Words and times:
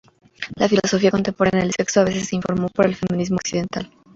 La 0.55 0.67
filosofía 0.67 1.11
contemporánea 1.11 1.61
del 1.63 1.73
sexo 1.77 1.99
a 2.01 2.05
veces 2.05 2.27
se 2.29 2.35
informó 2.35 2.69
por 2.69 2.87
el 2.87 2.95
feminismo 2.95 3.35
occidental. 3.35 3.87